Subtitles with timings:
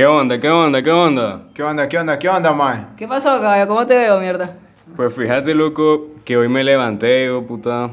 [0.00, 0.40] ¿Qué onda?
[0.40, 0.82] ¿Qué onda?
[0.82, 1.42] ¿Qué onda?
[1.52, 1.86] ¿Qué onda?
[1.86, 2.18] ¿Qué onda?
[2.18, 2.86] ¿Qué onda, mae?
[2.96, 3.68] ¿Qué pasó, caballo?
[3.68, 4.56] ¿Cómo te veo, mierda?
[4.96, 7.90] Pues fíjate, loco, que hoy me levanté, yo, puta,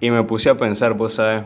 [0.00, 1.42] y me puse a pensar, pues, ¿sabes?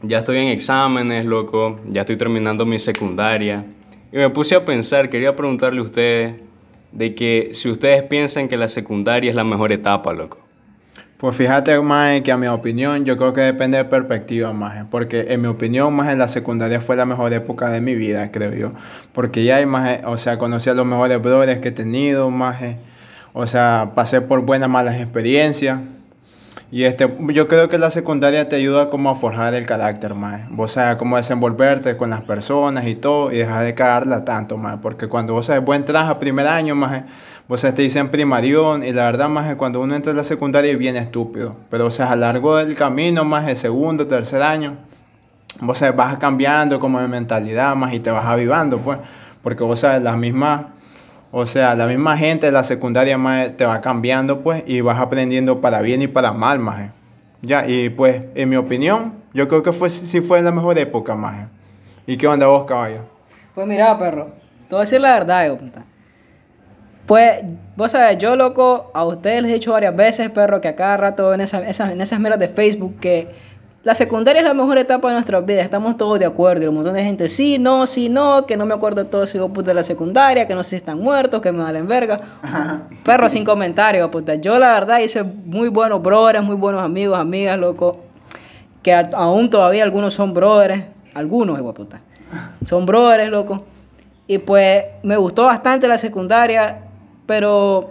[0.00, 3.66] Ya estoy en exámenes, loco, ya estoy terminando mi secundaria.
[4.10, 6.36] Y me puse a pensar, quería preguntarle a ustedes
[6.90, 10.38] de que si ustedes piensan que la secundaria es la mejor etapa, loco.
[11.24, 15.24] Pues fíjate, más que a mi opinión, yo creo que depende de perspectiva, más porque
[15.30, 18.72] en mi opinión, más la secundaria fue la mejor época de mi vida, creo yo.
[19.14, 22.56] Porque ya hay más, o sea, conocí a los mejores brothers que he tenido, más,
[23.32, 25.80] o sea, pasé por buenas, malas experiencias.
[26.70, 30.42] Y este, yo creo que la secundaria te ayuda como a forjar el carácter, más.
[30.50, 34.80] Vos sabes cómo desenvolverte con las personas y todo, y dejar de cagarla tanto, más.
[34.82, 37.04] Porque cuando vos sabes buen traje a primer año, más
[37.46, 40.24] o sea, te dicen primarión y la verdad más es cuando uno entra a la
[40.24, 41.56] secundaria es bien estúpido.
[41.70, 44.76] Pero o sea, a lo largo del camino, más el segundo, tercer año,
[45.60, 48.98] vos sabes, vas cambiando como de mentalidad más y te vas avivando, pues.
[49.42, 50.72] Porque vos sabes, la misma,
[51.30, 54.98] o sea, la misma gente de la secundaria más te va cambiando, pues, y vas
[54.98, 56.90] aprendiendo para bien y para mal, más.
[57.42, 61.14] Ya, y pues, en mi opinión, yo creo que fue, sí fue la mejor época,
[61.14, 61.48] más.
[62.06, 63.00] ¿Y qué onda vos, caballo?
[63.54, 64.32] Pues mira, perro,
[64.66, 65.84] te voy a decir la verdad, yo, puta.
[67.06, 67.44] Pues,
[67.76, 70.96] vos sabés, yo loco, a ustedes les he dicho varias veces, perro, que a cada
[70.96, 73.28] rato en, esa, esas, en esas meras de Facebook, que
[73.82, 76.76] la secundaria es la mejor etapa de nuestras vidas, estamos todos de acuerdo, y un
[76.76, 79.64] montón de gente, sí, no, sí, no, que no me acuerdo de todos los hijos
[79.64, 82.18] de la secundaria, que no sé si están muertos, que me valen verga.
[83.04, 84.36] perro, sin comentarios, puta.
[84.36, 87.98] Yo la verdad hice muy buenos brothers, muy buenos amigos, amigas, loco,
[88.82, 92.00] que aún todavía algunos son brothers, algunos, hijo puta.
[92.64, 93.64] Son brothers, loco.
[94.26, 96.78] Y pues me gustó bastante la secundaria
[97.26, 97.90] pero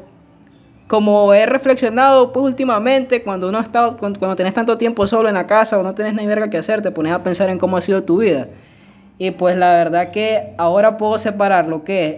[0.87, 5.35] como he reflexionado pues últimamente, cuando uno está, cuando, cuando tenés tanto tiempo solo en
[5.35, 7.77] la casa o no tenés ni verga que hacer, te pones a pensar en cómo
[7.77, 8.47] ha sido tu vida.
[9.17, 12.15] Y pues la verdad que ahora puedo separar lo que es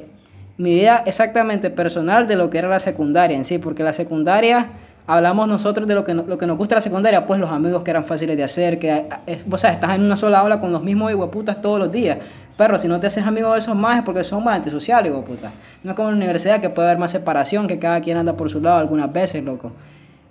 [0.57, 4.69] mi vida exactamente personal de lo que era la secundaria en sí, porque la secundaria
[5.07, 7.91] hablamos nosotros de lo que, lo que nos gusta la secundaria, pues los amigos que
[7.91, 9.05] eran fáciles de hacer, que,
[9.49, 12.17] o sea, estás en una sola aula con los mismos iguaputas todos los días.
[12.57, 15.51] Pero si no te haces amigo de esos más es porque son más antisociales, puta.
[15.83, 18.33] No es como en la universidad que puede haber más separación, que cada quien anda
[18.33, 19.73] por su lado algunas veces, loco.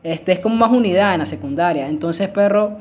[0.02, 1.88] Este, es como más unidad en la secundaria.
[1.88, 2.78] Entonces, perro,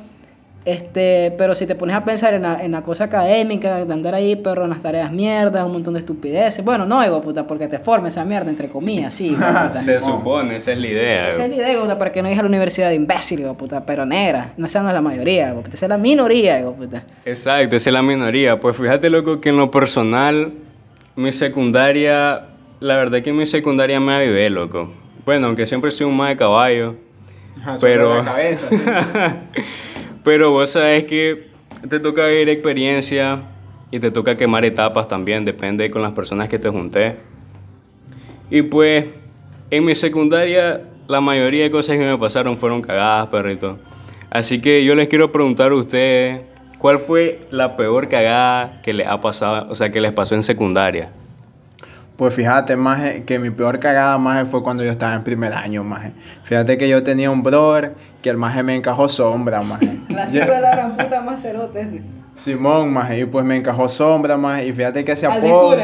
[0.65, 4.15] este, pero si te pones a pensar en la, en la cosa académica, de andar
[4.15, 6.63] ahí, perro, en las tareas mierdas, un montón de estupideces.
[6.63, 9.35] Bueno, no, digo, puta, porque te forme esa mierda, entre comillas, sí.
[9.83, 11.27] Se supone, esa es la idea.
[11.27, 13.85] Esa es la idea, puta, para que no deje la universidad de imbécil, digo, puta,
[13.85, 14.53] pero negra.
[14.55, 17.03] No sea no la mayoría, puta, esa es la minoría, digo, puta.
[17.25, 18.57] Exacto, esa es la minoría.
[18.57, 20.53] Pues fíjate, loco, que en lo personal,
[21.17, 22.43] mi secundaria,
[22.79, 24.89] la verdad que mi secundaria me avivé, loco.
[25.25, 26.95] Bueno, aunque siempre he sido un más de caballo.
[27.81, 28.17] pero...
[28.17, 28.67] La cabeza,
[30.23, 31.47] Pero vos sabes que
[31.89, 33.43] te toca vivir experiencia
[33.91, 37.17] y te toca quemar etapas también, depende con las personas que te junté.
[38.49, 39.05] Y pues,
[39.69, 43.77] en mi secundaria, la mayoría de cosas que me pasaron fueron cagadas, perrito.
[44.29, 46.41] Así que yo les quiero preguntar a ustedes,
[46.79, 50.43] ¿cuál fue la peor cagada que les ha pasado, o sea, que les pasó en
[50.43, 51.11] secundaria?
[52.17, 55.83] Pues fíjate, más que mi peor cagada más fue cuando yo estaba en primer año,
[55.83, 56.11] más.
[56.43, 59.81] Fíjate que yo tenía un brother que el maje me encajó sombra, más.
[60.09, 62.01] La de la gran puta más cerote.
[62.35, 65.77] Simón, más, y pues me encajó sombra, más, y fíjate que se apodo,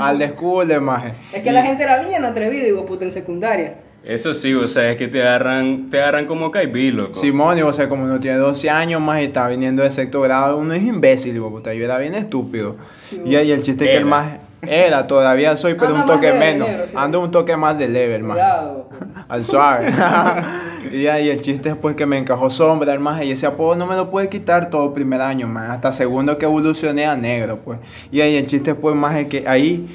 [0.00, 1.04] al descule, más.
[1.32, 3.74] Es que la gente era bien atrevida, digo, puta, en secundaria.
[4.04, 7.14] Eso sí, o sea, es que te agarran, te agarran como caibí, loco.
[7.14, 10.20] Simón, y o sea, como uno tiene 12 años más y está viniendo de sexto
[10.20, 12.76] grado, uno es imbécil, digo, puta, yo era bien estúpido.
[13.24, 14.26] Y ahí el chiste es que el más
[14.62, 16.68] era, todavía soy, pero un toque menos.
[16.94, 18.38] Ando un toque más de level, más.
[19.28, 19.92] Al suave.
[20.92, 23.24] y ahí el chiste es pues que me encajó sombra, más.
[23.24, 25.68] Y ese apodo no me lo puede quitar todo primer año, más.
[25.68, 27.80] Hasta segundo que evolucioné a negro, pues.
[28.12, 29.88] Y ahí el chiste pues más es que ahí.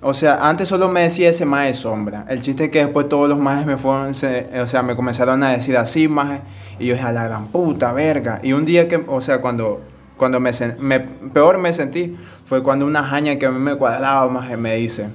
[0.00, 2.24] O sea, antes solo me decía ese más de sombra.
[2.28, 5.50] El chiste es que después todos los majes me fueron, o sea, me comenzaron a
[5.50, 6.40] decir así, más.
[6.78, 8.40] Y yo dije, a la gran puta, verga.
[8.42, 9.80] Y un día que, o sea, cuando,
[10.16, 12.16] cuando me, me peor me sentí
[12.46, 15.08] fue cuando una jaña que a mí me cuadraba más me dice,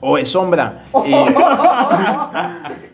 [0.00, 0.84] oye, sombra.
[1.04, 1.12] Y,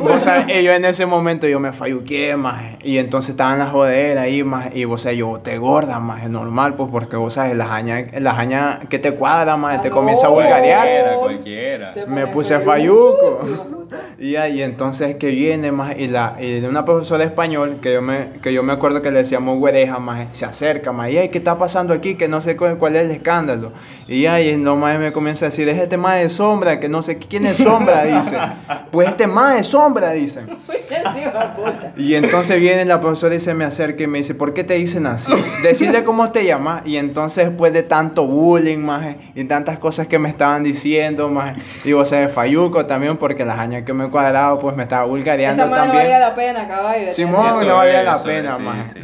[0.00, 3.66] vos sabés, yo en ese momento yo me falluqué, más y entonces estaba en la
[3.66, 7.34] jodera ahí, más y vos sabés, yo te gorda, más es normal, pues porque vos
[7.34, 11.18] sabes, la jaña, la jaña que te cuadra, más te comienza a vulgarear.
[11.18, 11.94] Cualquiera, cualquiera.
[12.06, 13.40] Me puse falluco.
[14.18, 17.92] Y ahí entonces que viene más y la y de una profesora de español que
[17.92, 21.18] yo me que yo me acuerdo que le decíamos güereja más se acerca más y
[21.18, 23.72] ay qué está pasando aquí que no sé cuál es el escándalo
[24.08, 27.00] y ahí no más me comienza a decir es este más de sombra que no
[27.02, 28.38] sé quién es sombra dice.
[28.90, 30.48] Pues este más de sombra dicen
[31.96, 34.74] y entonces viene la profesora y se me acerca y me dice, ¿por qué te
[34.74, 35.32] dicen así?
[35.62, 36.82] Decirle cómo te llamas.
[36.86, 41.60] Y entonces después de tanto bullying, maje, y tantas cosas que me estaban diciendo, maje,
[41.84, 45.04] digo, o sea, falluco también porque las años que me he cuadrado, pues me estaba
[45.04, 45.88] vulgareando Esa también.
[45.88, 47.12] no valía la pena, caballo.
[47.12, 48.84] Simón, Eso no valía es, la pena, es, sí, maje.
[48.86, 49.00] sí.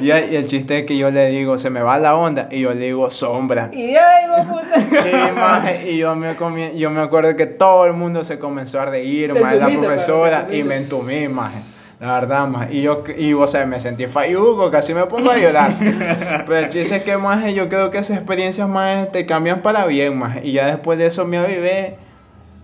[0.00, 2.60] Y, y el chiste es que yo le digo, se me va la onda, y
[2.60, 3.70] yo le digo, sombra.
[3.72, 5.34] Y Dios, hijo de puta.
[5.34, 8.86] Maje, y yo me, comí- yo me acuerdo que todo el mundo se comenzó a
[8.86, 11.60] reír, maje, la profesora, y me entumí, maje.
[12.00, 12.74] La verdad, maje.
[12.76, 15.72] Y yo, y, o sea, me sentí falluco, casi me pongo a llorar.
[16.46, 19.84] Pero el chiste es que, maje, yo creo que esas experiencias, maje, te cambian para
[19.86, 20.42] bien, maje.
[20.44, 21.96] Y ya después de eso me avivé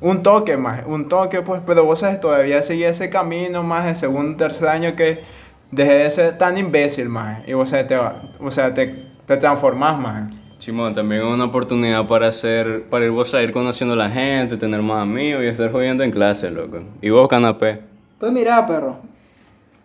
[0.00, 4.36] un toque, maje, un toque, pues, pero vos sabes, todavía seguí ese camino, maje, segundo,
[4.36, 5.22] tercer año que
[5.70, 7.42] dejé de ser tan imbécil, maje.
[7.50, 10.34] Y vos sabes, te, o sea, te, te transformás, maje.
[10.58, 14.10] Chimón, también es una oportunidad para hacer, para ir vos a ir conociendo a la
[14.10, 16.84] gente, tener más amigos y estar jodiendo en clase, loco.
[17.02, 17.93] Y vos, canapé.
[18.24, 18.96] Pues mira, perro.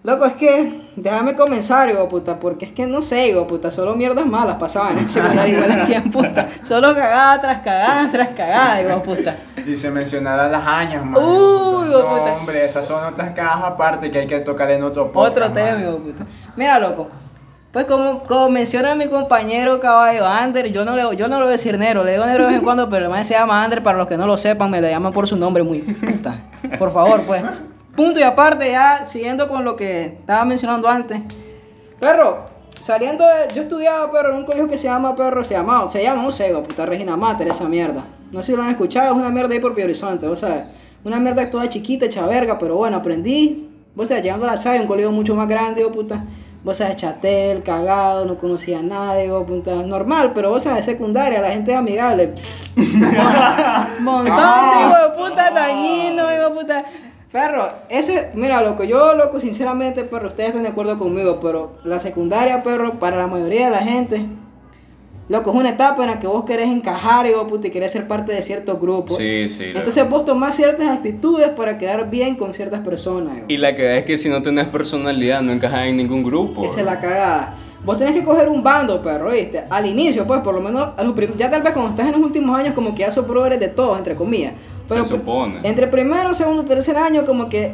[0.02, 3.96] Loco, es que déjame comenzar, hijo puta, porque es que no sé, hijo puta, solo
[3.96, 6.48] mierdas malas pasaban en el secundario, igual hacían puta.
[6.64, 9.36] Solo cagada tras cagada tras cagada, hijo puta.
[9.68, 11.26] Y se mencionará las años, maje.
[11.26, 12.34] Uy, hijo puta.
[12.40, 15.82] hombre, esas son otras cajas aparte que hay que tocar en otro podcast, Otro tema,
[15.82, 16.26] hijo puta.
[16.56, 17.10] Mira, loco.
[17.74, 21.50] Pues como, como menciona mi compañero caballo Ander, yo no, le, yo no le voy
[21.50, 23.66] a decir negro, le digo negro de vez en cuando, pero el man se llama
[23.66, 26.46] Ander, para los que no lo sepan, me le llaman por su nombre muy puta.
[26.80, 27.44] Por favor, pues.
[28.00, 31.20] Punto y aparte, ya siguiendo con lo que estaba mencionando antes.
[32.00, 32.46] Perro,
[32.80, 36.02] saliendo de, yo estudiaba, perro, en un colegio que se llama, perro, se llama, se
[36.02, 38.06] llama, de puta, Regina Mater, esa mierda.
[38.32, 40.72] No sé si lo han escuchado, es una mierda ahí por Pio Horizonte, o sea,
[41.04, 44.80] una mierda toda chiquita, hecha verga, pero bueno, aprendí, vos sabés, llegando a la SAI,
[44.80, 46.24] un colegio mucho más grande, de puta,
[46.64, 51.52] vos sabés, chatel, cagado, no conocía a nadie, puta, normal, pero vos sabés, secundaria, la
[51.52, 52.34] gente es amigable,
[54.00, 56.86] montón de hijo de puta dañino, hijo de puta.
[57.32, 62.00] Perro, ese, mira, loco, yo, loco, sinceramente, perro, ustedes están de acuerdo conmigo, pero la
[62.00, 64.26] secundaria, perro, para la mayoría de la gente,
[65.28, 67.92] loco, es una etapa en la que vos querés encajar, hijo de puta, y querés
[67.92, 69.18] ser parte de ciertos grupos.
[69.18, 69.68] Sí, sí.
[69.68, 69.78] loco.
[69.78, 73.38] Entonces vos tomás ciertas actitudes para quedar bien con ciertas personas.
[73.48, 76.66] Y la que es que si no tenés personalidad no encajas en ningún grupo.
[76.66, 77.54] Esa es la cagada.
[77.86, 79.64] Vos tenés que coger un bando, perro, ¿viste?
[79.70, 82.22] Al inicio, pues, por lo menos, a los ya tal vez cuando estás en los
[82.22, 84.54] últimos años, como que ya sos brothers de todos, entre comillas.
[84.90, 85.60] Pero Se supone.
[85.64, 87.74] Entre primero, segundo, tercer año, como que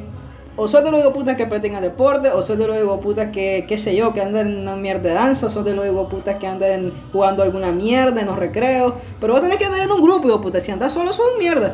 [0.57, 3.77] o sos de los putas que practican deporte, o sos de los putas que, qué
[3.77, 6.47] sé yo, que andan en una mierda de danza, o sos de los putas que
[6.47, 8.93] andan en- jugando alguna mierda en los recreos.
[9.19, 10.61] Pero vos tenés que andar en un grupo, hijo puta.
[10.61, 11.73] Si andas solo, sos mierda.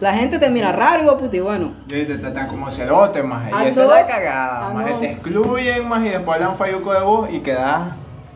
[0.00, 1.72] La gente te mira raro, hijo puta, y bueno.
[1.88, 3.50] Y te tratan como cerote, maje.
[3.52, 4.98] Ah, Y esa es la cagada, no.
[5.00, 7.92] Te excluyen, maje, y después hablan falluco de vos y quedás,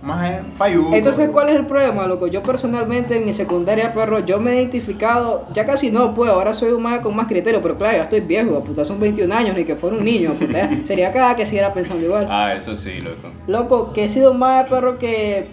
[0.06, 0.94] maje, falluco.
[0.94, 2.26] Entonces, ¿cuál es el problema, loco?
[2.29, 6.55] Yo personalmente en mi secundaria, perro, yo me he identificado, ya casi no puedo, ahora
[6.55, 9.56] soy un más con más criterio, pero claro, ya estoy viejo, puta, son 21 años,
[9.56, 12.26] ni que fuera un niño, puta, sería cada que siguiera pensando igual.
[12.31, 13.29] Ah, eso sí, loco.
[13.47, 15.47] Loco, que he sido más perro que.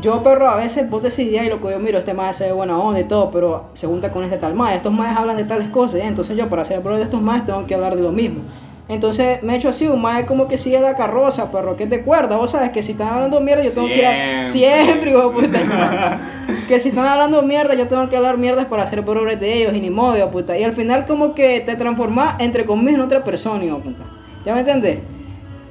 [0.00, 2.78] Yo, perro, a veces vos decidías y loco, yo miro, este más se ve buena
[2.78, 4.74] onda y todo, pero se junta con este tal más.
[4.74, 6.06] Estos más hablan de tales cosas, ¿ya?
[6.06, 8.40] Entonces yo, para ser bro de estos más, tengo que hablar de lo mismo.
[8.90, 11.90] Entonces me he hecho así, un más como que sigue la carroza, perro, que es
[11.90, 12.36] de cuerda.
[12.36, 14.42] Vos sabes que si están hablando mierda, yo tengo que ir a.
[14.42, 15.12] Siempre.
[15.12, 16.20] Hijo de puta.
[16.66, 19.74] que si están hablando mierda, yo tengo que hablar mierdas para hacer progres de ellos
[19.74, 20.58] y ni modo, hijo de puta.
[20.58, 24.04] Y al final, como que te transformas, entre comillas, en otra persona, hijo de puta.
[24.44, 24.98] ¿Ya me entendés?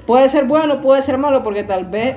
[0.07, 2.15] Puede ser bueno, puede ser malo, porque tal vez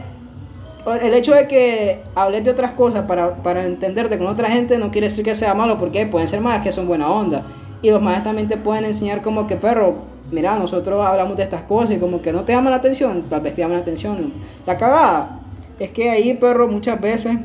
[1.02, 4.92] el hecho de que hables de otras cosas para, para entenderte con otra gente no
[4.92, 7.42] quiere decir que sea malo, porque pueden ser más que son buena onda.
[7.82, 11.62] Y los más también te pueden enseñar como que, perro, mira, nosotros hablamos de estas
[11.62, 14.32] cosas y como que no te llama la atención, tal vez te llama la atención.
[14.66, 15.40] La cagada
[15.78, 17.36] es que ahí, perro, muchas veces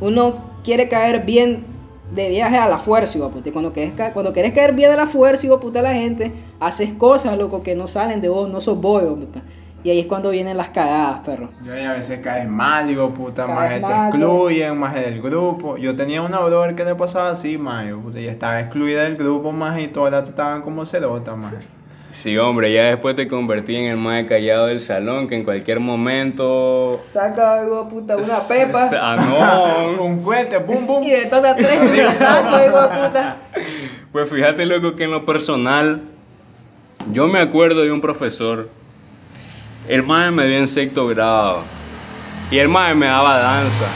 [0.00, 0.34] uno
[0.64, 1.64] quiere caer bien
[2.14, 3.52] de viaje a la fuerza, hijo puta.
[3.52, 7.36] Cuando querés, cuando querés caer bien a la fuerza, hijo puta, la gente, haces cosas,
[7.36, 9.42] loco, que no salen de vos, no sos vos, hijo puta.
[9.84, 11.50] Y ahí es cuando vienen las cagadas, perro.
[11.64, 15.76] Yo a veces caes mal, digo, puta, Caes maje, te excluyen, maje, del grupo.
[15.76, 19.82] Yo tenía una brother que le pasaba así, puta, y estaba excluida del grupo, maje,
[19.82, 21.58] y todas las estaban como cerota, maje.
[22.10, 25.78] Sí, hombre, ya después te convertí en el más callado del salón, que en cualquier
[25.78, 26.98] momento...
[27.02, 28.88] Saca, hijo de puta, una pepa.
[28.94, 29.16] Ah,
[29.96, 30.02] no.
[30.02, 31.02] Un cuente, bum, bum.
[31.02, 33.36] Y de todas tres puñetazos, hijo de puta.
[34.10, 36.00] Pues fíjate, loco, que en lo personal,
[37.12, 38.70] yo me acuerdo de un profesor.
[39.86, 41.62] El mae me dio en sexto grado.
[42.50, 43.86] Y el mae me daba danza.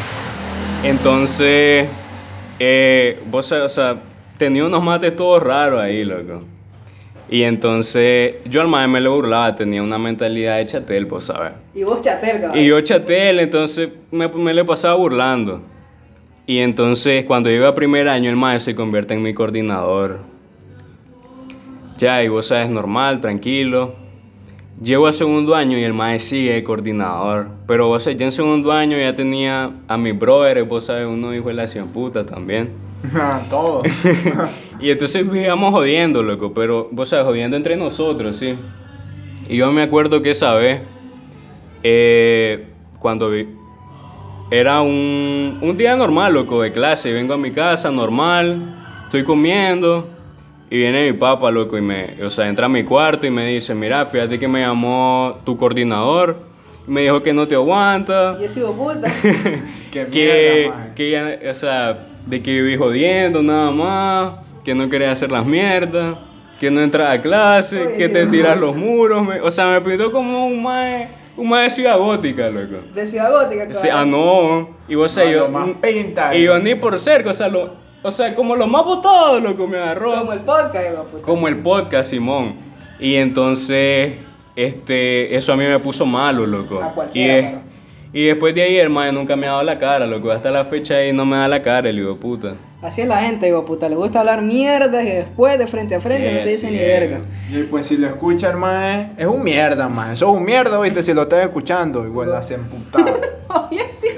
[0.84, 1.88] Entonces,
[2.58, 3.96] eh, vos o sea,
[4.36, 6.51] tenía unos mates todos raros ahí, loco.
[7.32, 11.52] Y entonces, yo al mae me lo burlaba, tenía una mentalidad de chatel, pues, ¿sabes?
[11.74, 12.60] Y vos chatel, cabrón.
[12.60, 15.62] Y yo chatel, entonces me, me le pasaba burlando.
[16.46, 20.18] Y entonces, cuando llego a primer año, el maestro se convierte en mi coordinador.
[21.96, 23.94] Ya, y vos sabes, normal, tranquilo.
[24.82, 27.48] Llego a segundo año y el maestro sigue coordinador.
[27.66, 31.34] Pero vos sabes, yo en segundo año ya tenía a mi brother, vos sabes, uno
[31.34, 32.72] hijo de la cien puta también.
[33.48, 33.82] Todo.
[34.82, 38.56] y entonces íbamos jodiendo, loco, pero vos sabes, jodiendo entre nosotros, sí.
[39.48, 40.82] Y yo me acuerdo que esa vez,
[41.82, 42.66] eh,
[42.98, 43.46] cuando vi,
[44.50, 50.08] era un, un día normal, loco, de clase, vengo a mi casa normal, estoy comiendo.
[50.68, 53.46] Y viene mi papá, loco, y me, o sea, entra a mi cuarto y me
[53.46, 56.34] dice, mira, fíjate que me llamó tu coordinador,
[56.88, 58.38] y me dijo que no te aguanta.
[58.40, 59.06] Y ese hijo puta.
[59.92, 60.94] Que, mierda, maje.
[60.94, 64.32] que ya, o sea, de que viví jodiendo nada más,
[64.64, 66.16] que no quería hacer las mierdas,
[66.60, 69.80] que no entraba a clase, Ay, que te tiras los muros, me- o sea, me
[69.80, 72.76] pintó como un mae, un mae de ciudad gótica, loco.
[72.94, 76.56] De Ciudad Gótica, O sea, ah, no, y vos No, yo, más pinta, y yo
[76.56, 76.60] eh.
[76.62, 77.70] ni por cerca, o sea, lo,
[78.02, 81.24] o sea, como lo más votado, loco, me agarró Como el podcast, puta.
[81.24, 82.54] como el podcast, Simón.
[83.00, 84.14] Y entonces,
[84.54, 86.80] este, eso a mí me puso malo, loco.
[86.82, 87.60] A y, cualquiera, es- claro.
[88.12, 90.30] y después de ahí, hermano, nunca me ha dado la cara, loco.
[90.30, 92.54] Hasta la fecha ahí no me da la cara, el hijo puta.
[92.82, 93.88] Así es la gente, hijo puta.
[93.88, 96.78] Le gusta hablar mierda y después de frente a frente no te dice sí, ni
[96.78, 97.20] verga.
[97.48, 100.14] Y pues si lo escuchan, maje, es un mierda, maje.
[100.14, 102.04] Eso es un mierda, viste, si lo estás escuchando.
[102.04, 103.14] Igual la hacen putada.
[103.70, 104.08] Oye, sí.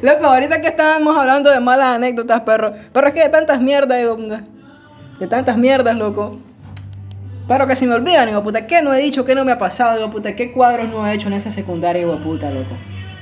[0.00, 2.72] Loco, ahorita que estábamos hablando de malas anécdotas, perro.
[2.92, 4.44] Pero es que de tantas mierdas, puta.
[5.18, 6.38] De tantas mierdas, loco.
[7.48, 8.68] Pero que se me olvidan, hijo puta.
[8.68, 9.24] ¿Qué no he dicho?
[9.24, 10.36] ¿Qué no me ha pasado, hijo puta?
[10.36, 12.76] ¿Qué cuadros no he hecho en esa secundaria, hijo puta, loco?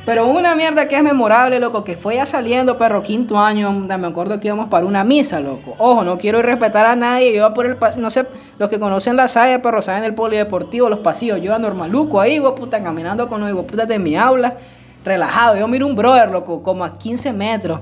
[0.05, 4.07] Pero una mierda que es memorable, loco, que fue ya saliendo, perro, quinto año, me
[4.07, 5.77] acuerdo que íbamos para una misa, loco.
[5.79, 8.27] Ojo, no quiero irrespetar a nadie, yo iba por el no sé,
[8.59, 12.35] los que conocen la saya, perro, saben el polideportivo, los pasillos, yo iba normaluco ahí,
[12.35, 14.57] hijo puta, caminando con los putas de mi aula,
[15.05, 17.81] relajado, yo miro un brother, loco, como a 15 metros.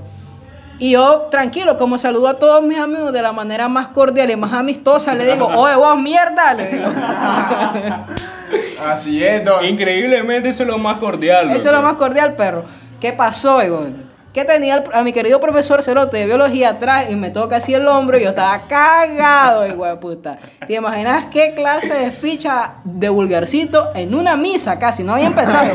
[0.81, 4.37] Y yo, tranquilo, como saludo a todos mis amigos de la manera más cordial y
[4.37, 6.89] más amistosa, le digo, oye, vos mierda, le digo.
[8.87, 9.65] Así es, don.
[9.65, 12.65] Increíblemente, eso es lo más cordial, Eso es lo más cordial, perro.
[13.01, 13.85] ¿Qué pasó, hijo?
[14.33, 17.75] Que tenía el- a mi querido profesor Cerote de biología atrás y me toca así
[17.75, 20.39] el hombro y yo estaba cagado, hijo de puta.
[20.67, 25.03] ¿Te imaginas qué clase de ficha de vulgarcito en una misa casi?
[25.03, 25.69] No había empezado.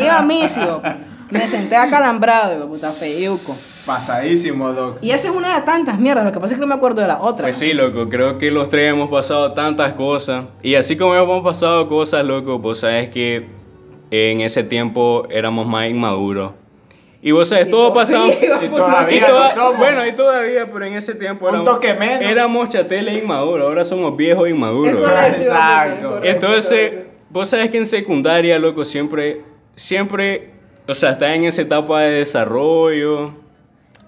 [0.00, 0.82] Iba a misa, hijo.
[1.30, 3.54] Me senté acalambrado, puta, feiuco.
[3.86, 4.98] Pasadísimo, doc.
[5.00, 7.00] Y esa es una de tantas mierdas, lo que pasa es que no me acuerdo
[7.02, 7.44] de la otra.
[7.46, 10.46] Pues sí, loco, creo que los tres hemos pasado tantas cosas.
[10.62, 13.46] Y así como hemos pasado cosas, loco, vos sabes que
[14.10, 16.52] en ese tiempo éramos más inmaduros.
[17.20, 18.26] Y vos sabes, Y todo pasaba.
[18.28, 19.18] Y todavía
[19.50, 19.78] Y somos.
[19.78, 22.22] Bueno, y todavía, pero en ese tiempo Un éramos, toque menos.
[22.30, 24.94] éramos chateles inmaduros, ahora somos viejos inmaduros.
[25.04, 26.08] correcto, Exacto.
[26.10, 27.10] correcto, Entonces, correcto.
[27.30, 29.40] vos sabes que en secundaria, loco, siempre,
[29.74, 30.52] siempre,
[30.88, 33.32] o sea, está en esa etapa de desarrollo,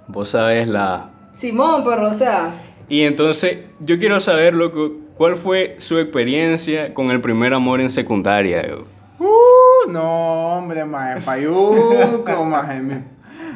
[0.09, 1.11] vos sabes la...
[1.33, 2.53] Simón, pero o sea,
[2.89, 7.91] Y entonces, yo quiero saber, loco, ¿cuál fue su experiencia con el primer amor en
[7.91, 8.67] secundaria?
[8.67, 8.85] yo?
[9.19, 12.83] Uh, no, hombre, maje, payuco, maje.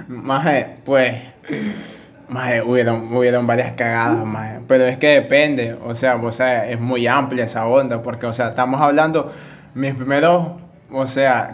[0.07, 1.17] Maje, pues.
[2.29, 4.61] Maje, hubieron, hubieron varias cagadas, maje.
[4.69, 8.33] Pero es que depende, o sea, o sea, es muy amplia esa onda, porque, o
[8.35, 9.33] sea, estamos hablando,
[9.75, 10.64] mis primeros,
[10.95, 11.51] o sea,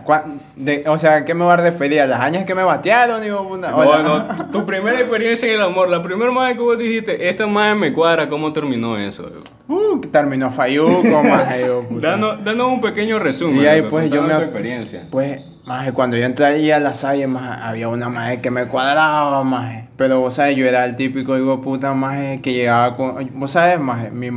[0.56, 2.00] de, o sea, ¿qué me va a referir?
[2.00, 3.20] ¿A las años que me batearon?
[3.23, 6.78] Digo, una, No, no, tu primera experiencia en el amor, la primera madre que vos
[6.78, 9.30] dijiste, esta madre me cuadra, ¿cómo terminó eso?
[9.68, 11.85] Uh, terminó falluco, maje, yo.
[12.00, 13.62] Danos, danos un pequeño resumen.
[13.62, 15.02] Y ahí, pues, yo me- tu experiencia.
[15.11, 18.66] Pues, maje, cuando yo entré ahí a la salle, maje, había una maje que me
[18.66, 19.88] cuadraba, maje.
[19.97, 23.30] Pero vos sabes, yo era el típico hijo de puta, maje, que llegaba con...
[23.35, 24.30] Vos sabes, maje, mi,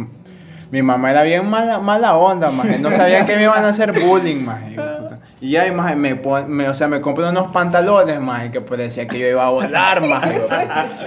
[0.69, 2.77] mi mamá era bien mala, mala onda, maje.
[2.79, 4.75] No sabía que me iban a hacer bullying, maje.
[5.43, 9.05] Y ahí, maje, me, pon- me, o sea, me compré unos pantalones, maje, que parecía
[9.09, 10.41] que yo iba a volar, maje.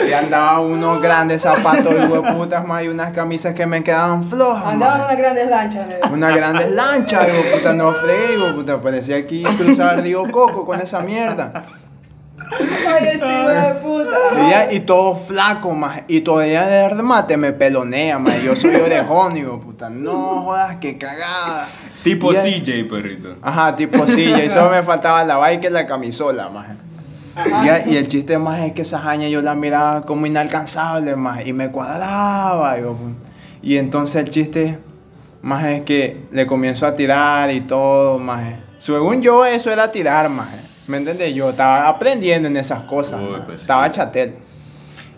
[0.06, 4.74] Y andaba unos grandes zapatos, de putas, maje, y unas camisas que me quedaban flojas,
[4.74, 5.88] andaban unas grandes lanchas.
[5.88, 10.66] de- Una grandes lanchas, digo, puta, no fregué, digo, puta, parecía aquí cruzar Río Coco
[10.66, 11.64] con esa mierda.
[12.88, 14.16] Ay, ese hijo de puta.
[14.34, 16.02] Y, ya- y todo flaco, más.
[16.08, 18.42] Y todavía de remate me pelonea, más.
[18.42, 20.12] Yo soy orejón, digo, puta, no
[20.42, 21.68] jodas, qué cagada.
[22.04, 23.36] Tipo CJ, perrito.
[23.42, 24.04] Ajá, tipo.
[24.04, 26.66] Y solo me faltaba la bike y la camisola, más.
[27.86, 31.46] Y, el chiste más es que esa jaña yo la miraba como inalcanzable, más.
[31.46, 32.96] Y me cuadraba, digo,
[33.60, 34.78] Y entonces el chiste
[35.42, 38.42] más es que le comienzo a tirar y todo, más.
[38.78, 40.65] Según yo, eso era tirar, más.
[40.88, 41.34] ¿Me entiendes?
[41.34, 43.20] Yo estaba aprendiendo en esas cosas.
[43.20, 43.42] Uy, maje.
[43.46, 43.64] pues sí.
[43.64, 44.34] Estaba chatel.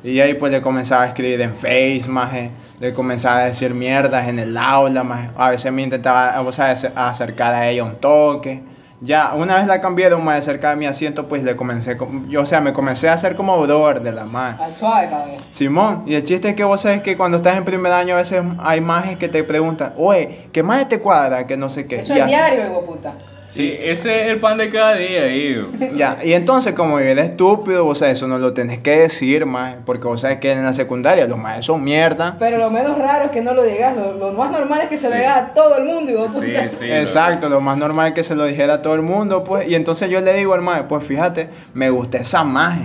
[0.04, 2.50] Y ahí pues le comenzaba a escribir en Face, maje.
[2.80, 5.30] Le comenzaba a decir mierdas en el aula, maje.
[5.37, 8.62] A veces me intentaba, o sea, ace- acercar a ella un toque.
[9.00, 11.96] Ya, una vez la cambié de un mae cerca de mi asiento, pues le comencé,
[11.96, 14.54] con- yo, o sea, me comencé a hacer como brother de la mae.
[14.60, 15.37] Al suave, cabrón.
[15.50, 18.18] Simón, y el chiste es que vos sabes que cuando estás en primer año a
[18.18, 21.46] veces hay majes que te preguntan, oye, ¿qué más te cuadra?
[21.46, 21.96] Que no sé qué.
[22.00, 23.14] Eso Y es diario, hijo puta.
[23.48, 25.68] Sí, ese es el pan de cada día, digo.
[25.94, 29.76] Ya, y entonces como eres estúpido, vos sabes, eso no lo tenés que decir, maje,
[29.86, 32.36] porque vos sabes que en la secundaria los majes son mierda.
[32.38, 33.96] Pero lo menos raro es que no lo digas.
[33.96, 36.46] Lo, lo más normal es que se lo digas a todo el mundo, hijo Sí,
[36.46, 36.68] puta.
[36.68, 36.84] sí.
[36.90, 39.74] Exacto, lo más normal es que se lo dijera a todo el mundo, pues, y
[39.74, 42.82] entonces yo le digo al maje, pues fíjate, me gusta esa maje.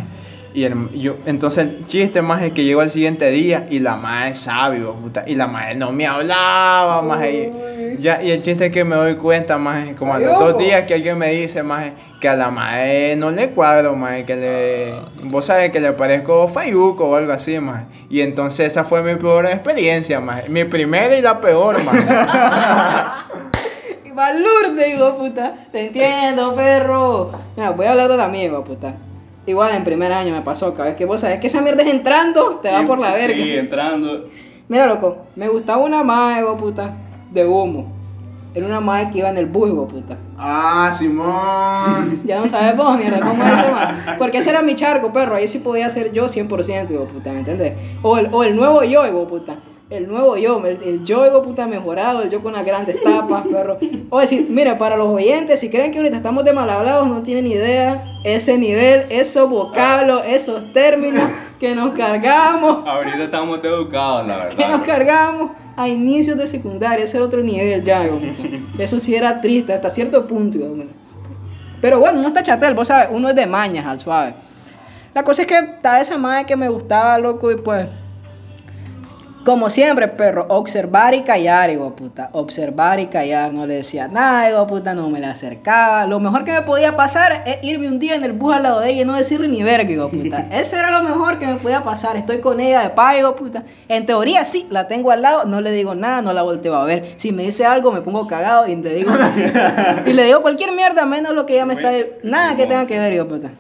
[0.54, 3.96] Y el, yo, entonces el chiste más es que llegó al siguiente día y la
[3.96, 7.02] maje es sabio, puta, y la maje no me hablaba.
[7.28, 7.52] Y,
[8.00, 10.84] ya, y el chiste es que me doy cuenta, maje, como a los dos días
[10.84, 14.94] que alguien me dice, maje, que a la maje no le cuadro, maje, que le,
[15.24, 17.86] vos sabes que le parezco fayuco o algo así, maje.
[18.10, 22.04] Y entonces esa fue mi peor experiencia, maje, mi primera y la peor, maje.
[24.06, 25.54] Y Balurde, hijo puta.
[25.72, 27.32] Te entiendo, perro.
[27.56, 28.94] Mira, voy a hablar de la mía, hijo puta.
[29.46, 31.90] Igual en primer año me pasó, cada vez que vos sabes que esa mierda es
[31.90, 33.36] entrando, te va por la verga.
[33.36, 34.26] Sí, entrando.
[34.70, 36.96] Mira, loco, me gustaba una más, hijo puta,
[37.32, 37.92] de humo.
[38.56, 40.18] Era una más que iba en el bus, hijo puta.
[40.38, 42.22] Ah, Simón.
[42.26, 44.16] Ya no sabes vos, mierda, cómo es ese man.
[44.18, 45.36] Porque ese era mi charco, perro.
[45.36, 47.74] Ahí sí podía ser yo 100%, hijo puta, ¿me entiendes?
[48.02, 49.58] O el, o el nuevo yo, puta.
[49.90, 53.46] El nuevo yo, el, el yo, hijo puta, mejorado, el yo con las grandes tapas,
[53.46, 53.78] perro.
[54.10, 57.22] O decir, mira, para los oyentes, si creen que ahorita estamos de mal hablados, no
[57.22, 61.24] tienen idea ese nivel, esos vocablos, esos términos
[61.60, 62.88] que nos cargamos.
[62.88, 64.86] Ahorita estamos educados, la que nos verdad.
[64.86, 68.04] cargamos a inicios de secundaria, ese era otro nivel ya.
[68.80, 70.58] Eso sí era triste hasta cierto punto.
[71.82, 74.34] Pero bueno, uno está chatel, vos sabes, uno es de mañas al suave.
[75.14, 77.88] La cosa es que estaba esa madre que me gustaba, loco, y pues.
[79.44, 82.30] Como siempre, perro, observar y callar, hijo puta.
[82.32, 86.08] Observar y callar, no le decía nada, hijo puta, no me le acercaba.
[86.08, 88.80] Lo mejor que me podía pasar es irme un día en el bus al lado
[88.80, 90.48] de ella y no decirle ni verga, hijo puta.
[90.52, 92.16] Ese era lo mejor que me podía pasar.
[92.16, 93.66] Estoy con ella de paz, hijo puta.
[93.90, 96.86] En teoría, sí, la tengo al lado, no le digo nada, no la volteo a
[96.86, 97.16] ver.
[97.18, 99.12] Si me dice algo, me pongo cagado y le digo.
[100.06, 101.92] y le digo cualquier mierda, menos lo que ella me está.
[102.24, 103.52] Nada que tenga que ver, hijo puta.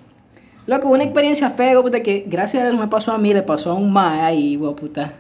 [0.66, 3.44] Loco, una experiencia fea, hijo puta, que gracias a Dios me pasó a mí, le
[3.44, 5.12] pasó a un mae ahí, hijo puta.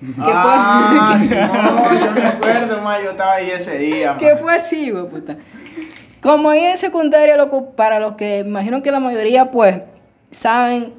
[0.00, 1.18] ¿Qué Ah?
[1.20, 5.36] Simón, yo me acuerdo, ma, yo estaba ahí ese día, que fue así, hijo puta.
[6.22, 9.82] Como ahí en secundaria, loco, para los que imagino que la mayoría, pues,
[10.30, 10.92] saben,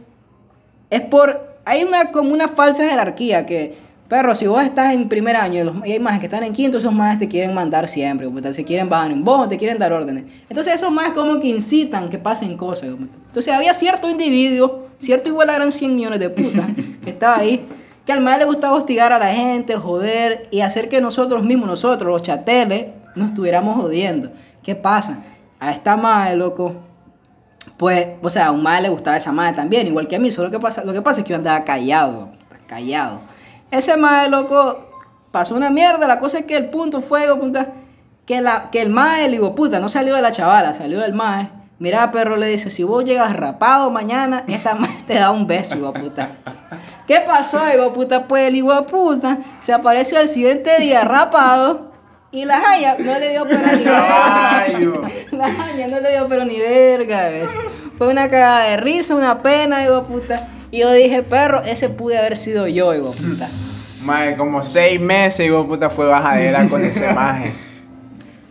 [0.89, 1.57] es por.
[1.65, 3.75] Hay una como una falsa jerarquía que,
[4.07, 6.53] perro, si vos estás en primer año y, los, y hay más que están en
[6.53, 9.77] quinto, esos más te quieren mandar siempre, puta, se quieren bajar en vos, te quieren
[9.77, 10.23] dar órdenes.
[10.49, 13.11] Entonces, esos más como que incitan que pasen cosas, puta.
[13.25, 16.67] Entonces, había cierto individuo, cierto igual a gran 100 millones de putas,
[17.03, 17.67] que estaba ahí,
[18.07, 21.67] que al más le gustaba hostigar a la gente, joder y hacer que nosotros mismos,
[21.67, 24.31] nosotros, los chateles, nos estuviéramos jodiendo.
[24.63, 25.25] ¿Qué pasa?
[25.59, 26.73] A esta madre, loco,
[27.75, 30.31] pues, o sea, a un madre le gustaba esa madre también, igual que a mí.
[30.31, 32.29] Solo que pasa, lo que pasa es que yo andaba callado,
[32.65, 33.19] callado.
[33.71, 34.87] Ese madre, loco,
[35.31, 36.07] pasó una mierda.
[36.07, 37.73] La cosa es que el punto fue, puta,
[38.25, 41.49] que, la, que el madre, digo, puta, no salió de la chavala, salió del madre.
[41.79, 45.75] Mira, perro, le dice, si vos llegas rapado mañana, esta madre te da un beso,
[45.75, 46.37] hijo puta.
[47.07, 48.27] ¿Qué pasó, hijo puta?
[48.27, 51.91] Pues el hijo puta se apareció el siguiente día rapado
[52.31, 54.65] y la jaya no le dio pero ni verga.
[55.31, 57.53] La jaya no le dio pero ni verga, ¿ves?
[57.97, 60.47] Fue una cagada de risa, una pena, hijo puta.
[60.71, 63.47] Y yo dije, perro, ese pude haber sido yo, hijo puta.
[64.01, 67.53] Ma, como seis meses, hijo puta, fue bajadera con ese maje.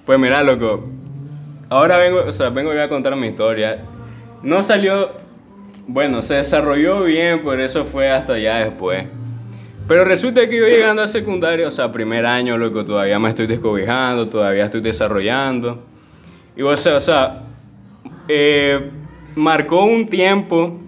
[0.06, 0.95] Pues mira, loco.
[1.68, 3.78] Ahora vengo, o sea, vengo yo a contar mi historia.
[4.42, 5.10] No salió,
[5.88, 9.04] bueno, se desarrolló bien, por eso fue hasta ya después.
[9.88, 13.46] Pero resulta que yo llegando a secundaria, o sea, primer año, loco, todavía me estoy
[13.46, 15.84] descobijando, todavía estoy desarrollando.
[16.56, 17.42] Y o sea, o sea,
[18.28, 18.90] eh,
[19.36, 20.78] marcó un tiempo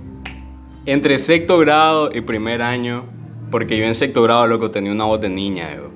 [0.87, 3.05] entre sexto grado y primer año,
[3.51, 5.91] porque yo en sexto grado, loco, tenía una voz de niña, yo.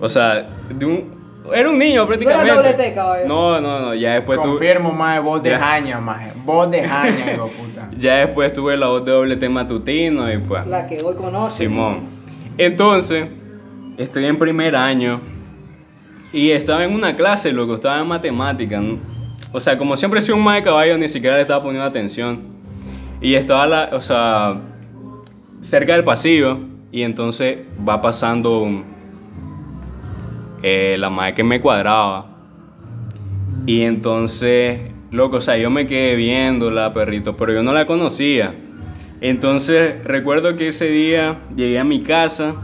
[0.00, 1.21] O sea, de un,
[1.54, 2.52] era un niño prácticamente.
[2.52, 3.26] doble T, caballo.
[3.26, 5.58] No, no, no, ya después tuve, Confirmo, maje, voz de Ya.
[5.58, 6.32] jaña, maje.
[6.44, 7.88] Voz de jaña, hijo puta.
[7.98, 10.66] ya después tuve la voz de doble T matutino y pues.
[10.66, 11.64] La que hoy conoce.
[11.64, 12.00] Simón.
[12.58, 13.28] Entonces,
[13.96, 15.20] estoy en primer año
[16.32, 18.80] y estaba en una clase, loco, estaba en matemática.
[18.80, 18.98] ¿no?
[19.52, 21.86] O sea, como siempre he sido un más de caballo, ni siquiera le estaba poniendo
[21.86, 22.40] atención.
[23.20, 24.56] Y estaba, la, o sea,
[25.60, 26.58] cerca del pasillo
[26.90, 28.91] y entonces va pasando un-
[30.62, 32.26] eh, la madre que me cuadraba.
[33.66, 38.52] Y entonces, loco, o sea, yo me quedé viéndola, perrito, pero yo no la conocía.
[39.20, 42.54] Entonces, recuerdo que ese día llegué a mi casa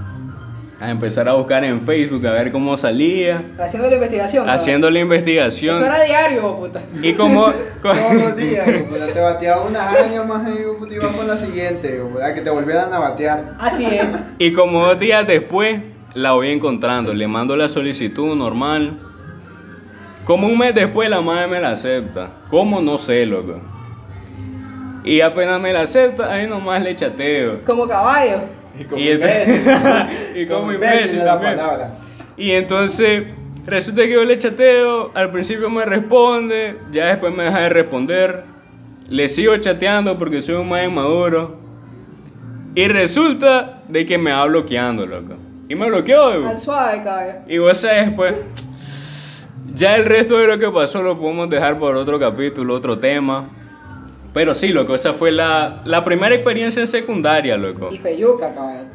[0.81, 3.43] a empezar a buscar en Facebook a ver cómo salía.
[3.59, 4.47] Haciendo la investigación.
[4.47, 4.53] ¿no?
[4.53, 5.75] Haciendo la investigación.
[5.77, 6.81] Eso era diario, puta.
[7.03, 7.47] Y como...
[7.83, 12.01] co- Todos los días, puta, te bateaba unas años más y ibas con la siguiente,
[12.13, 13.55] puta, que te volvieran a batear.
[13.61, 14.05] Así es.
[14.39, 15.81] Y como dos días después
[16.19, 18.99] la voy encontrando, le mando la solicitud normal.
[20.25, 22.31] Como un mes después la madre me la acepta.
[22.51, 22.81] ¿Cómo?
[22.81, 23.61] No sé, loco.
[25.05, 27.61] Y apenas me la acepta, ahí nomás le chateo.
[27.65, 28.41] Como caballo.
[28.79, 29.63] Y como Y, imbécil.
[30.35, 31.57] y como Como imbécil imbécil es la también.
[31.57, 31.91] palabra.
[32.37, 33.25] Y entonces
[33.65, 38.43] resulta que yo le chateo, al principio me responde, ya después me deja de responder.
[39.09, 41.57] Le sigo chateando porque soy un más inmaduro.
[42.75, 45.35] Y resulta de que me va bloqueando, loco.
[45.69, 46.41] Y me bloqueó.
[46.41, 46.45] güey.
[46.45, 47.33] Al suave, caballo.
[47.47, 48.35] Y vos sabes, pues,
[49.75, 53.49] ya el resto de lo que pasó lo podemos dejar por otro capítulo, otro tema.
[54.33, 57.91] Pero sí, loco, esa fue la, la primera experiencia en secundaria, loco.
[57.93, 58.87] Y feyuca, caballo.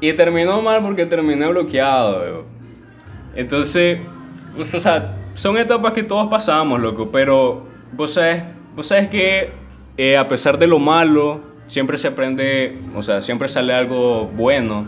[0.00, 2.44] Y terminó mal porque terminé bloqueado, weón.
[3.34, 3.98] Entonces,
[4.58, 8.42] o sea, son etapas que todos pasamos, loco, pero vos sabes,
[8.74, 9.50] vos sabes que
[9.96, 14.86] eh, a pesar de lo malo, siempre se aprende, o sea, siempre sale algo bueno.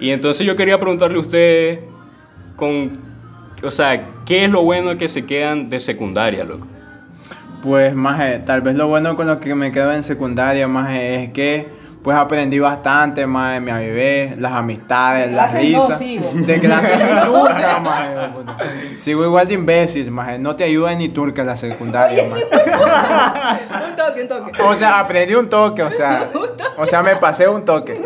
[0.00, 1.80] Y entonces yo quería preguntarle a ustedes,
[2.56, 2.92] con,
[3.62, 6.66] o sea, ¿qué es lo bueno que se quedan de secundaria, loco?
[7.62, 11.30] Pues, más tal vez lo bueno con lo que me quedo en secundaria, más es
[11.32, 15.98] que pues aprendí bastante, más me avivé, las amistades, De las no risas.
[15.98, 16.30] sigo.
[16.34, 18.08] De clases ni turca, más.
[18.98, 22.44] Sigo igual de imbécil, más no te ayuda ni turca la secundaria, maje.
[23.88, 24.62] un toque, un toque.
[24.62, 26.28] O sea, aprendí un toque, o sea,
[26.76, 27.98] o sea, me pasé un toque.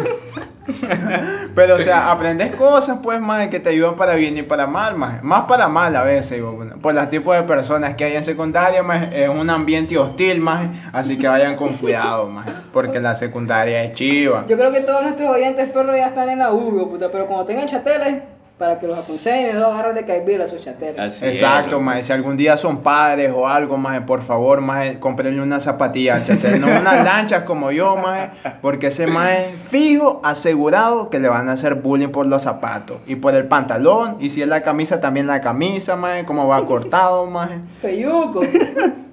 [1.55, 4.97] Pero, o sea, aprendes cosas, pues, más que te ayudan para bien y para mal,
[4.97, 5.23] más.
[5.23, 8.83] Más para mal a veces, digo, por los tipos de personas que hay en secundaria,
[8.83, 9.13] más.
[9.13, 10.69] Es un ambiente hostil, más.
[10.93, 12.47] Así que vayan con cuidado, más.
[12.73, 14.45] Porque la secundaria es chiva.
[14.47, 17.47] Yo creo que todos nuestros oyentes perros ya están en la U, puta, pero cuando
[17.47, 18.23] tengan chateles,
[18.59, 20.45] para que los aconsejen, no agarren de caibir a.
[20.45, 20.57] Así
[20.97, 22.05] es, Exacto, más.
[22.05, 26.25] Si algún día son padres o algo, más, por favor, más, cómprenle una zapatilla al
[26.25, 26.61] chatel.
[26.61, 29.31] No unas lanchas como yo, más, porque ese más
[29.63, 34.17] fijo, asegurado que le van a hacer bullying por los zapatos y por el pantalón.
[34.19, 37.51] Y si es la camisa, también la camisa, más, como va cortado, más.
[37.81, 38.43] Feyuco.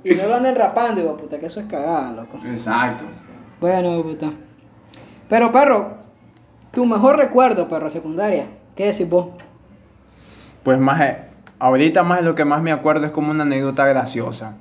[0.03, 2.39] y no lo anden rapando, digo, puta, que eso es cagada, loco.
[2.47, 3.05] Exacto.
[3.61, 4.31] Bueno, puta.
[5.29, 5.97] Pero, perro,
[6.71, 8.45] tu mejor recuerdo, perro, secundaria.
[8.75, 9.27] ¿Qué decís vos?
[10.63, 11.01] Pues más,
[11.59, 14.57] ahorita más lo que más me acuerdo es como una anécdota graciosa.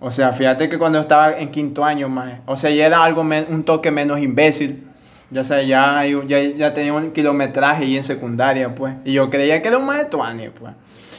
[0.00, 3.20] O sea, fíjate que cuando estaba en quinto año, más, o sea, ya era algo,
[3.20, 4.88] un toque menos imbécil.
[5.30, 8.94] Ya sé, ya, ya, ya tenía un kilometraje y en secundaria, pues.
[9.04, 10.74] Y yo creía que era un maestro año, pues.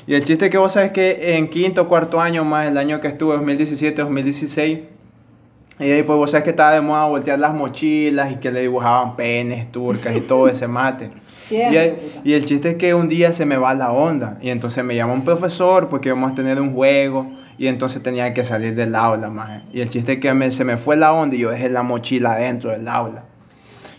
[0.05, 3.07] Y el chiste que vos sabes que en quinto, cuarto año, más el año que
[3.07, 4.79] estuve, 2017, 2016,
[5.79, 8.61] y ahí pues vos sabes que estaba de moda voltear las mochilas y que le
[8.61, 11.09] dibujaban penes, turcas y todo ese mate.
[11.55, 12.21] Siempre, Y el, puta.
[12.23, 14.95] y el chiste es que un día se me va la onda y entonces me
[14.95, 18.95] llama un profesor porque íbamos a tener un juego y entonces tenía que salir del
[18.95, 19.61] aula, maje.
[19.73, 21.83] Y el chiste es que me- se me fue la onda y yo dejé la
[21.83, 23.25] mochila dentro del aula.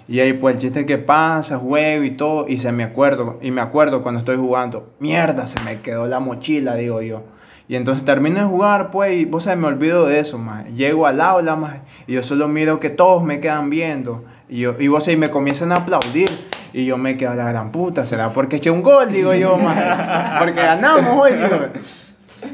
[0.06, 3.38] Y ahí pues el chiste es que pasa, juego y todo y se me acuerdo
[3.40, 7.22] y me acuerdo cuando estoy jugando, mierda, se me quedó la mochila, digo yo.
[7.66, 10.66] Y entonces termino de jugar, pues, y vos sabés, me olvido de eso, más.
[10.74, 14.22] Llego al aula, más, y yo solo miro que todos me quedan viendo.
[14.50, 16.28] Y, yo, y vos sabés, y me comienzan a aplaudir.
[16.74, 19.08] Y yo me quedo la gran puta, ¿será porque eché un gol?
[19.12, 20.40] Digo yo, más.
[20.40, 21.68] Porque ganamos hoy, digo.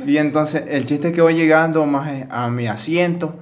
[0.07, 3.35] Y entonces, el chiste es que voy llegando, más, a mi asiento.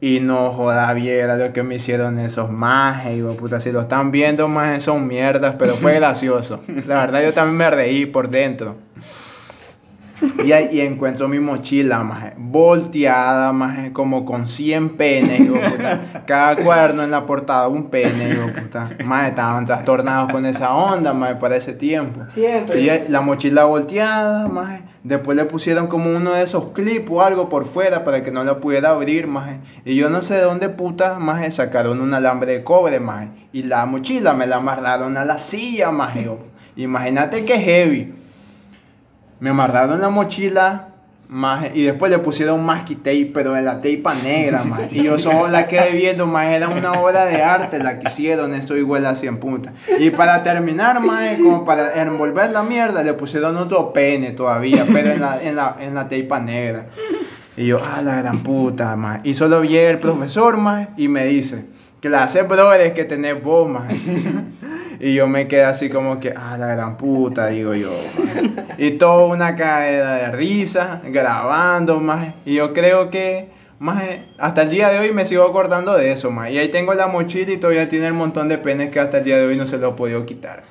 [0.00, 3.60] Y no joda, viera lo que me hicieron esos majes, de puta.
[3.60, 6.60] Si lo están viendo, más son mierdas, pero fue gracioso.
[6.88, 8.74] La verdad, yo también me reí por dentro.
[10.44, 16.22] Y, ahí- y encuentro mi mochila, maje, volteada, maje, como con 100 penes, hijo puta.
[16.26, 18.88] Cada cuaderno en la portada un pene, hijo puta.
[19.04, 22.20] Maje, estaban trastornados con esa onda, maje, para ese tiempo.
[22.28, 22.80] Siempre.
[22.80, 24.82] Y la mochila volteada, maje.
[25.02, 28.42] Después le pusieron como uno de esos clips o algo por fuera para que no
[28.44, 29.58] la pudiera abrir, maje.
[29.84, 33.28] Y yo no sé de dónde puta, maje, sacaron un alambre de cobre, maje.
[33.52, 36.30] Y la mochila me la amarraron a la silla, maje.
[36.76, 38.14] Imagínate que heavy.
[39.44, 40.88] Me amarraron la mochila,
[41.28, 44.88] maje, y después le pusieron masking tape, pero de la teipa negra, maje.
[44.90, 48.54] Y yo solo la quedé viendo, maje, era una obra de arte la que hicieron,
[48.54, 49.74] eso igual así en punta.
[49.98, 55.12] Y para terminar, maje, como para envolver la mierda, le pusieron otro pene todavía, pero
[55.12, 56.86] en la, en la, en la teipa negra.
[57.58, 59.20] Y yo, ah, la gran puta, maje.
[59.24, 61.66] Y solo vi el profesor, maje, y me dice,
[62.00, 63.94] clase, brothers, que tenés vos, maje.
[65.04, 67.90] Y yo me quedé así como que, ah, la gran puta, digo yo.
[68.78, 72.28] Y toda una cadena de risa, grabando, más.
[72.46, 74.02] Y yo creo que, más,
[74.38, 76.48] hasta el día de hoy me sigo acordando de eso, más.
[76.50, 79.24] Y ahí tengo la mochila y todavía tiene el montón de penes que hasta el
[79.24, 80.62] día de hoy no se lo he podido quitar.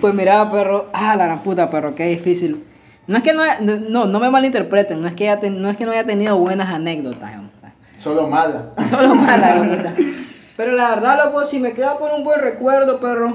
[0.00, 2.64] Pues mira, perro, ah, la gran puta, perro, qué difícil.
[3.08, 5.68] No es que no, haya- no, no me malinterpreten, no es que, haya ten- no
[5.68, 7.32] es que no haya tenido buenas anécdotas.
[7.98, 8.70] Solo mala.
[8.88, 9.94] Solo mala, hijo de puta.
[10.56, 13.34] Pero la verdad, loco, si me quedo con un buen recuerdo, perro,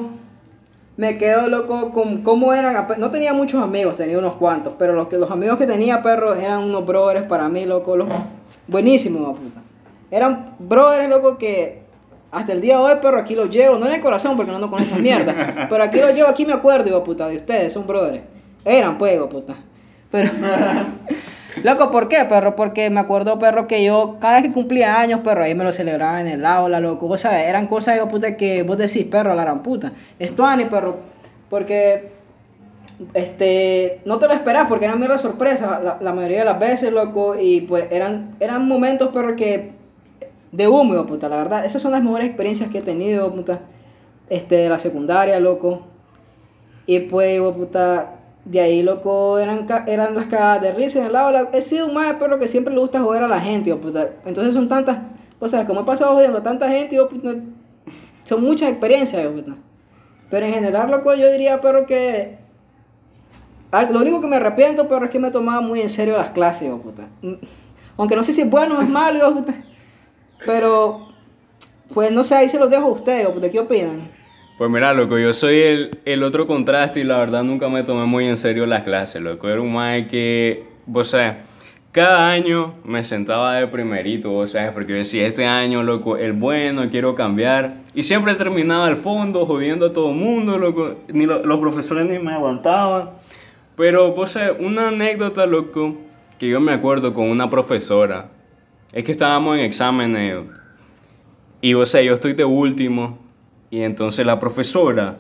[0.98, 2.88] me quedo, loco, con cómo eran.
[2.98, 6.34] No tenía muchos amigos, tenía unos cuantos, pero los, que, los amigos que tenía, perro,
[6.34, 8.08] eran unos brothers para mí, loco, los
[8.68, 9.62] buenísimos, puta.
[10.10, 11.84] Eran brothers, loco, que
[12.32, 14.56] hasta el día de hoy, perro, aquí los llevo, no en el corazón porque no
[14.56, 15.36] ando con esas mierdas,
[15.70, 18.24] pero aquí los llevo, aquí me acuerdo, hijo de puta, de ustedes, son brothers.
[18.66, 19.56] Eran, pues, hijo puta.
[20.10, 20.30] Pero.
[21.64, 22.56] Loco, ¿por qué, perro?
[22.56, 25.72] Porque me acuerdo, perro, que yo cada vez que cumplía años, perro, ahí me lo
[25.72, 27.08] celebraba en el aula, loco.
[27.08, 29.92] Vos sabés, eran cosas, yo, puta, que vos decís, perro, la gran puta.
[30.18, 30.98] Esto, Ani, perro,
[31.50, 32.12] porque,
[33.14, 36.92] este, no te lo esperás porque eran mierda sorpresa la, la mayoría de las veces,
[36.92, 37.36] loco.
[37.40, 39.72] Y pues eran, eran momentos, perro, que
[40.52, 41.66] de humo, puta, la verdad.
[41.66, 43.60] Esas son las mejores experiencias que he tenido, puta,
[44.30, 45.82] este, de la secundaria, loco.
[46.86, 51.50] Y pues, puta, de ahí, loco, eran, eran las cagadas de risa en el aula.
[51.54, 54.10] He sido un más perro que siempre le gusta joder a la gente, de puta.
[54.26, 54.98] Entonces son tantas,
[55.48, 57.36] sea, como he pasado jodiendo a tanta gente, de puta,
[58.24, 59.58] son muchas experiencias, de puta.
[60.30, 62.40] Pero en general, loco, yo diría, perro, que...
[63.92, 66.74] Lo único que me arrepiento, perro, es que me tomaba muy en serio las clases,
[66.76, 67.08] puta.
[67.98, 69.54] Aunque no sé si es bueno o es malo, puta.
[70.46, 71.10] Pero,
[71.94, 73.50] pues no sé, ahí se los dejo a ustedes, puta.
[73.50, 74.10] ¿Qué opinan?
[74.62, 78.06] Pues mira, loco, yo soy el, el otro contraste y la verdad nunca me tomé
[78.06, 79.50] muy en serio las clases, loco.
[79.50, 81.42] Era un mae que, o sea,
[81.92, 86.34] cada año me sentaba de primerito, o sea, porque yo decía, este año, loco, el
[86.34, 87.78] bueno, quiero cambiar.
[87.96, 90.90] Y siempre terminaba al fondo, jodiendo a todo el mundo, loco.
[91.08, 93.10] Ni lo- los profesores ni me aguantaban.
[93.76, 95.96] Pero, o sea, una anécdota, loco,
[96.38, 98.30] que yo me acuerdo con una profesora.
[98.94, 100.36] Es que estábamos en exámenes
[101.62, 103.21] y, o sea, yo estoy de último.
[103.72, 105.18] Y entonces la profesora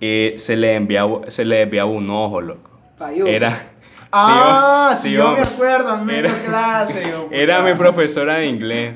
[0.00, 2.70] eh, se, le enviaba, se le enviaba un ojo, loco.
[2.96, 3.26] Falló.
[3.26, 3.52] Era.
[4.12, 7.14] Ah, sí, sí, yo me acuerdo en medio Era- clase.
[7.32, 8.94] Era mi profesora de inglés.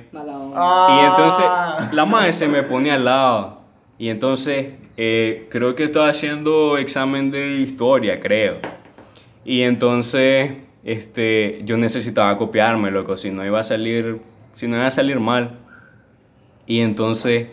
[0.54, 0.86] Ah.
[0.90, 3.58] Y entonces la madre se me ponía al lado.
[3.98, 8.58] Y entonces eh, creo que estaba haciendo examen de historia, creo.
[9.44, 10.52] Y entonces
[10.84, 14.20] este, yo necesitaba copiarme, loco, si no iba a salir,
[14.52, 15.58] si no iba a salir mal.
[16.66, 17.48] Y entonces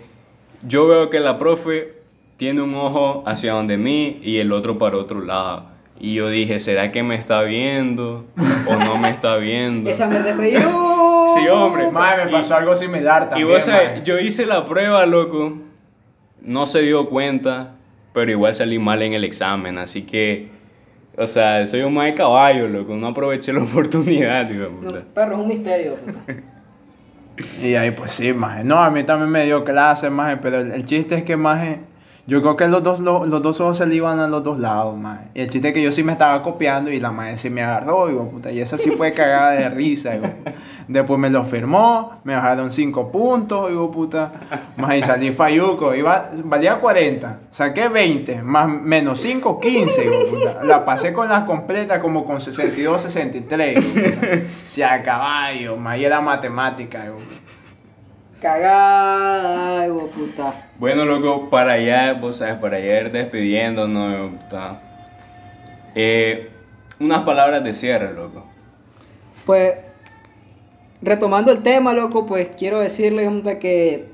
[0.67, 1.93] yo veo que la profe
[2.38, 5.65] tiene un ojo hacia donde mí y el otro para otro lado.
[5.99, 8.25] Y yo dije, ¿será que me está viendo
[8.67, 9.89] o no me está viendo?
[9.89, 11.28] Esa es feo.
[11.36, 11.89] Sí, hombre.
[11.91, 13.47] Mae, me pasó algo similar Y también.
[13.49, 14.04] vos sabés, mae.
[14.04, 15.54] yo hice la prueba, loco.
[16.41, 17.75] No se dio cuenta,
[18.13, 19.78] pero igual salí mal en el examen.
[19.78, 20.49] Así que,
[21.17, 22.95] o sea, soy un más de caballo, loco.
[22.95, 25.95] No aproveché la oportunidad, de No, perro, es un misterio.
[27.61, 28.63] Y ahí pues sí, maje.
[28.63, 31.81] No, a mí también me dio clase, maje, pero el, el chiste es que, maje,
[32.27, 34.57] yo creo que los dos, los, los dos ojos se le iban a los dos
[34.57, 35.27] lados, maje.
[35.35, 37.61] Y el chiste es que yo sí me estaba copiando y la maje sí me
[37.61, 38.51] agarró, de puta.
[38.51, 40.53] Y esa sí fue cagada de risa, puta.
[40.88, 44.31] Después me lo firmó, me bajaron cinco puntos, de puta.
[44.75, 45.93] Maje, y salí falluco.
[45.93, 50.63] Iba, valía 40, saqué 20, más menos 5, 15, hijo de puta.
[50.63, 54.27] La pasé con las completas como con 62, 63, hijo de puta.
[54.65, 57.44] Se a caballo, maje, y era matemática, puta.
[58.45, 60.67] Cagada, hijo de puta.
[60.77, 64.81] Bueno, loco, para allá, vos sabes, para allá ir despidiéndonos, puta.
[65.95, 66.51] Eh,
[66.99, 68.45] unas palabras de cierre, loco.
[69.47, 69.73] Pues,
[71.01, 74.10] retomando el tema, loco, pues quiero decirle puta, que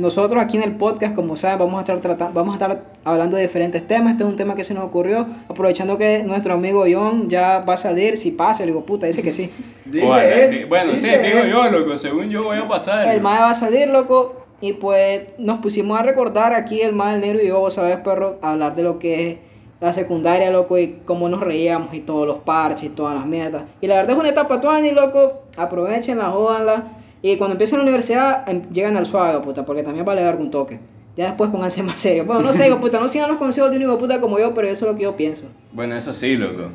[0.00, 3.36] nosotros aquí en el podcast, como saben, vamos a estar tratando, vamos a estar hablando
[3.36, 4.12] de diferentes temas.
[4.12, 7.74] Este es un tema que se nos ocurrió, aprovechando que nuestro amigo John ya va
[7.74, 9.50] a salir, si pasa, le digo, puta, dice que sí.
[10.04, 11.96] Ojalá, di- bueno, sí, digo yo, loco.
[11.98, 13.06] Según yo voy a pasar.
[13.06, 14.36] El mae va a salir, loco.
[14.62, 17.96] Y pues nos pusimos a recordar aquí el mae, el negro y yo, vos sabes,
[17.98, 19.38] perro, hablar de lo que es
[19.80, 23.64] la secundaria, loco, y cómo nos reíamos y todos los parches y todas las mierdas.
[23.80, 25.44] Y la verdad es una etapa tuani, loco.
[25.56, 26.84] Aprovechenla, jódanla.
[27.22, 30.50] Y cuando empiecen la universidad, em- llegan al suave, puta, porque también vale dar un
[30.50, 30.80] toque.
[31.16, 32.26] Ya después pónganse más serios.
[32.26, 34.54] Bueno, no sé, hijo puta, no sigan los consejos de un hijo puta como yo,
[34.54, 35.44] pero eso es lo que yo pienso.
[35.72, 36.70] Bueno, eso sí, loco.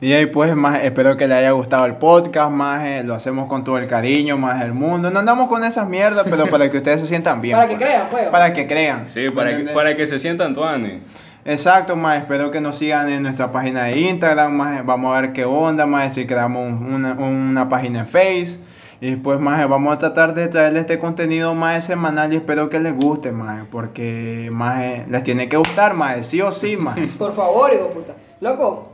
[0.00, 3.62] Y ahí pues, más espero que le haya gustado el podcast, más lo hacemos con
[3.62, 5.10] todo el cariño, más el mundo.
[5.10, 7.56] No andamos con esas mierdas, pero para que ustedes se sientan bien.
[7.56, 7.86] Para que pues.
[7.88, 8.26] crean, pues.
[8.28, 9.06] Para que crean.
[9.06, 11.02] Sí, para que, para que se sientan tuanes.
[11.44, 15.32] Exacto, más espero que nos sigan en nuestra página de Instagram, más vamos a ver
[15.32, 18.58] qué onda, más si creamos un- una, una página en Face.
[19.00, 22.80] Y después, más vamos a tratar de traerles este contenido más semanal y espero que
[22.80, 26.98] les guste, más porque más les tiene que gustar, más sí o sí, más.
[27.18, 28.14] Por favor, hijo puta.
[28.40, 28.88] Loco,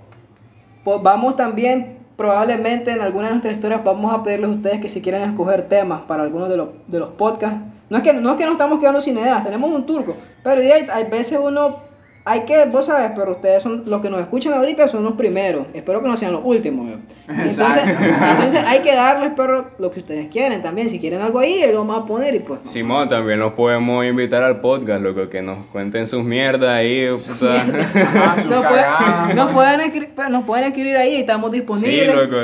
[0.85, 4.91] pues vamos también, probablemente en alguna de nuestras historias, vamos a pedirles a ustedes que
[4.91, 7.61] si quieren escoger temas para algunos de los, de los podcasts.
[7.89, 10.17] No es, que, no es que nos estamos quedando sin ideas, tenemos un turco.
[10.43, 11.94] Pero hay veces uno
[12.27, 15.67] hay que, vos sabes, pero ustedes son los que nos escuchan ahorita son los primeros.
[15.75, 16.99] Espero que no sean los últimos.
[17.29, 20.89] Entonces, entonces hay que darles, pero lo que ustedes quieren también.
[20.89, 22.61] Si quieren algo ahí, lo vamos a poner y pues.
[22.65, 27.09] Simón, también los podemos invitar al podcast, loco, que nos cuenten sus mierdas ahí.
[27.11, 27.63] puta.
[28.17, 32.15] Ah, su Nos, pueden, nos, pueden escribir, nos pueden escribir ahí, estamos Sí, disponibles.
[32.17, 32.37] loco.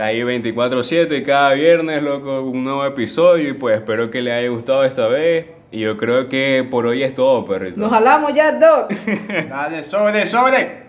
[0.00, 3.48] Ahí 24-7, cada viernes, loco, un nuevo episodio.
[3.50, 5.46] Y pues espero que les haya gustado esta vez.
[5.70, 7.78] Y yo creo que por hoy es todo, perrito.
[7.78, 8.90] Nos jalamos ya, Doc.
[9.48, 10.87] Dale, sobre, sobre.